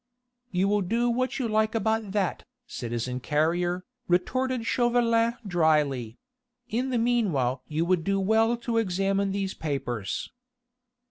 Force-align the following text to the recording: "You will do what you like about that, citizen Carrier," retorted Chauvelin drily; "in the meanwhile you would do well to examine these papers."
"You 0.49 0.67
will 0.67 0.81
do 0.81 1.11
what 1.11 1.37
you 1.37 1.47
like 1.47 1.75
about 1.75 2.11
that, 2.13 2.43
citizen 2.65 3.19
Carrier," 3.19 3.85
retorted 4.07 4.65
Chauvelin 4.65 5.35
drily; 5.45 6.17
"in 6.67 6.89
the 6.89 6.97
meanwhile 6.97 7.61
you 7.67 7.85
would 7.85 8.03
do 8.03 8.19
well 8.19 8.57
to 8.57 8.77
examine 8.79 9.31
these 9.31 9.53
papers." 9.53 10.31